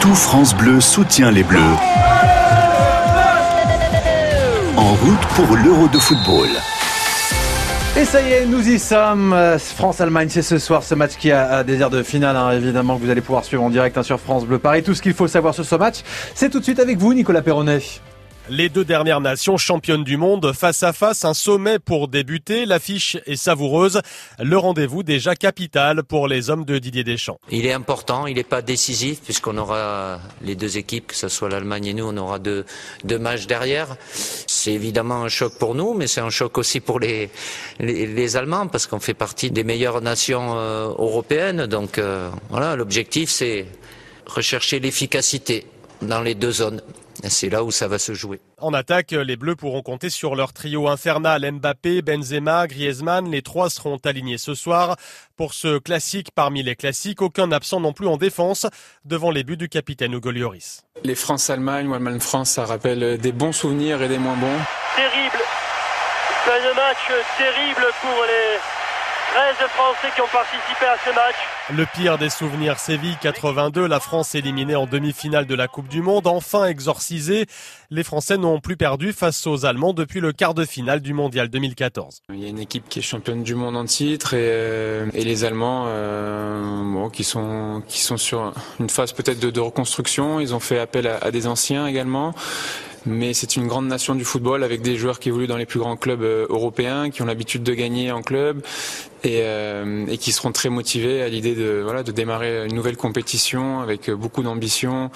Tout 0.00 0.14
France 0.14 0.54
Bleu 0.54 0.80
soutient 0.80 1.30
les 1.30 1.42
Bleus. 1.42 1.58
En 4.76 4.94
route 4.94 5.26
pour 5.34 5.56
l'Euro 5.56 5.88
de 5.88 5.98
football. 5.98 6.48
Et 7.96 8.04
ça 8.04 8.22
y 8.22 8.32
est, 8.32 8.46
nous 8.46 8.68
y 8.68 8.78
sommes. 8.78 9.34
France-Allemagne, 9.58 10.28
c'est 10.30 10.42
ce 10.42 10.58
soir 10.58 10.84
ce 10.84 10.94
match 10.94 11.16
qui 11.18 11.32
a 11.32 11.64
des 11.64 11.80
airs 11.80 11.90
de 11.90 12.04
finale, 12.04 12.36
hein, 12.36 12.52
évidemment, 12.52 12.96
que 12.96 13.02
vous 13.02 13.10
allez 13.10 13.20
pouvoir 13.20 13.44
suivre 13.44 13.64
en 13.64 13.70
direct 13.70 13.98
hein, 13.98 14.04
sur 14.04 14.20
France 14.20 14.46
Bleu 14.46 14.60
Paris. 14.60 14.84
Tout 14.84 14.94
ce 14.94 15.02
qu'il 15.02 15.14
faut 15.14 15.26
savoir 15.26 15.52
sur 15.52 15.64
ce 15.64 15.74
match, 15.74 15.96
c'est 16.34 16.48
tout 16.48 16.60
de 16.60 16.64
suite 16.64 16.78
avec 16.78 16.98
vous, 16.98 17.12
Nicolas 17.12 17.42
Perronnet. 17.42 17.80
Les 18.50 18.70
deux 18.70 18.84
dernières 18.84 19.20
nations 19.20 19.58
championnes 19.58 20.04
du 20.04 20.16
monde 20.16 20.54
face 20.54 20.82
à 20.82 20.94
face, 20.94 21.26
un 21.26 21.34
sommet 21.34 21.78
pour 21.78 22.08
débuter. 22.08 22.64
L'affiche 22.64 23.18
est 23.26 23.36
savoureuse. 23.36 24.00
Le 24.38 24.56
rendez-vous 24.56 25.02
déjà 25.02 25.34
capital 25.34 26.02
pour 26.02 26.28
les 26.28 26.48
hommes 26.48 26.64
de 26.64 26.78
Didier 26.78 27.04
Deschamps. 27.04 27.38
Il 27.50 27.66
est 27.66 27.74
important, 27.74 28.26
il 28.26 28.36
n'est 28.36 28.44
pas 28.44 28.62
décisif 28.62 29.20
puisqu'on 29.20 29.58
aura 29.58 30.20
les 30.40 30.54
deux 30.54 30.78
équipes, 30.78 31.08
que 31.08 31.14
ce 31.14 31.28
soit 31.28 31.50
l'Allemagne 31.50 31.86
et 31.86 31.92
nous, 31.92 32.06
on 32.06 32.16
aura 32.16 32.38
deux, 32.38 32.64
deux 33.04 33.18
matchs 33.18 33.46
derrière. 33.46 33.96
C'est 34.14 34.72
évidemment 34.72 35.24
un 35.24 35.28
choc 35.28 35.58
pour 35.58 35.74
nous, 35.74 35.92
mais 35.92 36.06
c'est 36.06 36.22
un 36.22 36.30
choc 36.30 36.56
aussi 36.56 36.80
pour 36.80 37.00
les, 37.00 37.28
les, 37.80 38.36
Allemands 38.36 38.66
parce 38.66 38.86
qu'on 38.86 39.00
fait 39.00 39.14
partie 39.14 39.50
des 39.50 39.64
meilleures 39.64 40.00
nations 40.00 40.58
euh, 40.58 40.88
européennes. 40.88 41.66
Donc 41.66 41.98
euh, 41.98 42.30
voilà, 42.48 42.76
l'objectif 42.76 43.28
c'est 43.28 43.66
rechercher 44.26 44.80
l'efficacité 44.80 45.66
dans 46.00 46.22
les 46.22 46.34
deux 46.34 46.52
zones. 46.52 46.80
C'est 47.24 47.50
là 47.50 47.64
où 47.64 47.70
ça 47.70 47.88
va 47.88 47.98
se 47.98 48.14
jouer. 48.14 48.40
En 48.58 48.72
attaque, 48.74 49.12
les 49.12 49.36
Bleus 49.36 49.56
pourront 49.56 49.82
compter 49.82 50.10
sur 50.10 50.34
leur 50.34 50.52
trio 50.52 50.88
infernal 50.88 51.50
Mbappé, 51.50 52.02
Benzema, 52.02 52.66
Griezmann. 52.66 53.30
Les 53.30 53.42
trois 53.42 53.70
seront 53.70 53.98
alignés 54.04 54.38
ce 54.38 54.54
soir. 54.54 54.96
Pour 55.36 55.54
ce 55.54 55.78
classique 55.78 56.30
parmi 56.34 56.62
les 56.62 56.76
classiques, 56.76 57.22
aucun 57.22 57.52
absent 57.52 57.80
non 57.80 57.92
plus 57.92 58.06
en 58.06 58.16
défense 58.16 58.66
devant 59.04 59.30
les 59.30 59.44
buts 59.44 59.56
du 59.56 59.68
capitaine 59.68 60.12
Hugo 60.12 60.30
Lloris. 60.30 60.82
Les 61.04 61.14
France-Allemagne 61.14 61.88
ou 61.88 61.94
Allemagne-France, 61.94 62.50
ça 62.50 62.64
rappelle 62.64 63.18
des 63.18 63.32
bons 63.32 63.52
souvenirs 63.52 64.02
et 64.02 64.08
des 64.08 64.18
moins 64.18 64.36
bons. 64.36 64.58
Terrible. 64.96 65.42
C'est 66.44 66.70
un 66.70 66.74
match 66.74 67.24
terrible 67.36 67.86
pour 68.00 68.24
les 68.26 68.58
13 69.34 69.68
Français 69.68 70.08
qui 70.14 70.20
ont 70.22 70.28
participé 70.32 70.86
à 70.86 70.96
ce 71.04 71.10
match. 71.10 71.36
Le 71.76 71.84
pire 71.94 72.16
des 72.16 72.30
souvenirs, 72.30 72.78
Séville 72.78 73.16
82, 73.20 73.86
la 73.86 74.00
France 74.00 74.34
éliminée 74.34 74.74
en 74.74 74.86
demi-finale 74.86 75.46
de 75.46 75.54
la 75.54 75.68
Coupe 75.68 75.88
du 75.88 76.00
Monde, 76.00 76.26
enfin 76.26 76.64
exorcisée. 76.64 77.46
Les 77.90 78.04
Français 78.04 78.38
n'ont 78.38 78.58
plus 78.58 78.78
perdu 78.78 79.12
face 79.12 79.46
aux 79.46 79.66
Allemands 79.66 79.92
depuis 79.92 80.20
le 80.20 80.32
quart 80.32 80.54
de 80.54 80.64
finale 80.64 81.00
du 81.00 81.12
Mondial 81.12 81.48
2014. 81.48 82.22
Il 82.32 82.42
y 82.42 82.46
a 82.46 82.48
une 82.48 82.58
équipe 82.58 82.88
qui 82.88 83.00
est 83.00 83.02
championne 83.02 83.42
du 83.42 83.54
monde 83.54 83.76
en 83.76 83.84
titre 83.84 84.32
et, 84.32 84.38
euh, 84.40 85.06
les 85.12 85.44
Allemands 85.44 85.84
euh, 85.88 87.08
qui 87.10 87.24
sont 87.24 87.82
qui 87.86 88.00
sont 88.00 88.16
sur 88.16 88.52
une 88.80 88.88
phase 88.88 89.12
peut-être 89.12 89.40
de, 89.40 89.60
reconstruction. 89.60 90.40
Ils 90.40 90.54
ont 90.54 90.60
fait 90.60 90.78
appel 90.78 91.06
à 91.06 91.30
des 91.30 91.46
anciens 91.46 91.86
également 91.86 92.34
mais 93.06 93.34
c'est 93.34 93.56
une 93.56 93.66
grande 93.66 93.86
nation 93.86 94.14
du 94.14 94.24
football 94.24 94.64
avec 94.64 94.82
des 94.82 94.96
joueurs 94.96 95.18
qui 95.18 95.28
évoluent 95.28 95.46
dans 95.46 95.56
les 95.56 95.66
plus 95.66 95.78
grands 95.78 95.96
clubs 95.96 96.22
euh, 96.22 96.46
européens, 96.48 97.10
qui 97.10 97.22
ont 97.22 97.26
l'habitude 97.26 97.62
de 97.62 97.74
gagner 97.74 98.12
en 98.12 98.22
club 98.22 98.62
et, 99.24 99.40
euh, 99.42 100.06
et 100.08 100.18
qui 100.18 100.32
seront 100.32 100.52
très 100.52 100.68
motivés 100.68 101.22
à 101.22 101.28
l'idée 101.28 101.54
de 101.54 101.80
voilà 101.82 102.02
de 102.02 102.12
démarrer 102.12 102.66
une 102.66 102.74
nouvelle 102.74 102.96
compétition 102.96 103.80
avec 103.80 104.10
beaucoup 104.10 104.42
d'ambition 104.42 105.10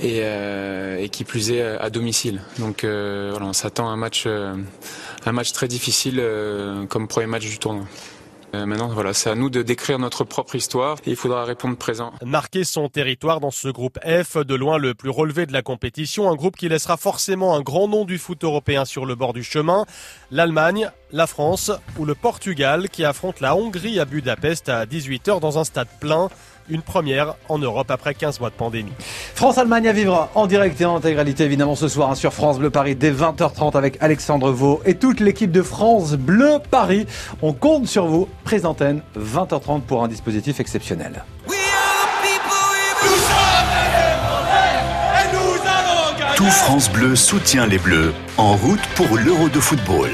et, 0.00 0.20
euh, 0.22 0.98
et, 0.98 1.08
qui 1.08 1.24
plus 1.24 1.50
est 1.50 1.62
à 1.62 1.90
domicile. 1.90 2.42
Donc 2.58 2.84
voilà, 2.84 3.46
on 3.46 3.52
s'attend 3.52 3.88
à 3.88 3.92
un 3.92 3.96
match 3.96 4.26
un 4.26 5.32
match 5.32 5.52
très 5.52 5.68
difficile 5.68 6.22
comme 6.88 7.08
premier 7.08 7.26
match 7.26 7.46
du 7.46 7.58
tournoi. 7.58 7.84
Euh, 8.54 8.64
maintenant, 8.66 8.88
voilà, 8.88 9.12
c'est 9.12 9.30
à 9.30 9.34
nous 9.34 9.50
de 9.50 9.62
décrire 9.62 9.98
notre 9.98 10.24
propre 10.24 10.54
histoire 10.54 10.96
et 11.06 11.10
il 11.10 11.16
faudra 11.16 11.44
répondre 11.44 11.76
présent. 11.76 12.12
Marquer 12.24 12.64
son 12.64 12.88
territoire 12.88 13.40
dans 13.40 13.50
ce 13.50 13.68
groupe 13.68 13.98
F, 14.04 14.38
de 14.38 14.54
loin 14.54 14.78
le 14.78 14.94
plus 14.94 15.10
relevé 15.10 15.46
de 15.46 15.52
la 15.52 15.62
compétition, 15.62 16.30
un 16.30 16.34
groupe 16.34 16.56
qui 16.56 16.68
laissera 16.68 16.96
forcément 16.96 17.54
un 17.54 17.60
grand 17.60 17.88
nom 17.88 18.04
du 18.04 18.18
foot 18.18 18.42
européen 18.44 18.84
sur 18.84 19.04
le 19.04 19.14
bord 19.14 19.32
du 19.32 19.42
chemin. 19.42 19.84
L'Allemagne, 20.30 20.90
la 21.12 21.26
France 21.26 21.70
ou 21.98 22.04
le 22.04 22.14
Portugal 22.14 22.88
qui 22.88 23.04
affrontent 23.04 23.38
la 23.40 23.54
Hongrie 23.54 24.00
à 24.00 24.04
Budapest 24.04 24.68
à 24.68 24.86
18h 24.86 25.40
dans 25.40 25.58
un 25.58 25.64
stade 25.64 25.88
plein. 26.00 26.28
Une 26.70 26.82
première 26.82 27.34
en 27.48 27.58
Europe 27.58 27.90
après 27.90 28.14
15 28.14 28.40
mois 28.40 28.50
de 28.50 28.54
pandémie. 28.54 28.92
France-Allemagne 29.34 29.88
à 29.88 29.92
vivre 29.92 30.28
en 30.34 30.46
direct 30.46 30.80
et 30.80 30.84
en 30.84 30.96
intégralité 30.96 31.44
évidemment 31.44 31.74
ce 31.74 31.88
soir 31.88 32.10
hein, 32.10 32.14
sur 32.14 32.32
France 32.34 32.58
Bleu 32.58 32.70
Paris 32.70 32.94
dès 32.94 33.10
20h30 33.10 33.76
avec 33.76 33.96
Alexandre 34.00 34.50
Vaux 34.50 34.80
et 34.84 34.94
toute 34.94 35.20
l'équipe 35.20 35.50
de 35.50 35.62
France 35.62 36.12
Bleu 36.14 36.58
Paris. 36.70 37.06
On 37.42 37.52
compte 37.52 37.86
sur 37.86 38.06
vous, 38.06 38.28
présentenne 38.44 39.02
20h30 39.18 39.82
pour 39.82 40.04
un 40.04 40.08
dispositif 40.08 40.60
exceptionnel. 40.60 41.24
Tout 46.36 46.44
France 46.44 46.88
Bleu 46.92 47.16
soutient 47.16 47.66
les 47.66 47.78
Bleus 47.78 48.14
en 48.36 48.54
route 48.54 48.86
pour 48.94 49.16
l'Euro 49.18 49.48
de 49.48 49.58
football. 49.58 50.10